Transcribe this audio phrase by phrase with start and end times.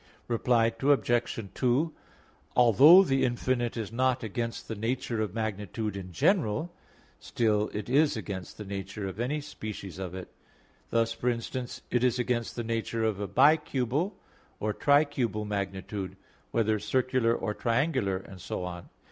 [0.27, 1.49] Reply Obj.
[1.53, 1.93] 2:
[2.55, 6.73] Although the infinite is not against the nature of magnitude in general,
[7.19, 10.33] still it is against the nature of any species of it;
[10.89, 14.13] thus, for instance, it is against the nature of a bicubical
[14.59, 16.17] or tricubical magnitude,
[16.49, 18.89] whether circular or triangular, and so on.